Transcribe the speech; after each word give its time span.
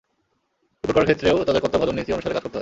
Report 0.79 0.95
করার 0.95 1.07
ক্ষেত্রেও 1.09 1.45
তাঁদের 1.47 1.61
কর্তা 1.63 1.77
ভজন 1.81 1.95
নীতি 1.97 2.11
অনুসারে 2.13 2.35
কাজ 2.35 2.43
করতে 2.43 2.55
হয়। 2.57 2.59